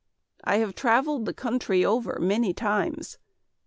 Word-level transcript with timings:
I 0.43 0.55
have 0.55 0.73
travelled 0.73 1.25
the 1.27 1.31
country 1.35 1.85
over 1.85 2.17
many 2.19 2.55
times. 2.55 3.19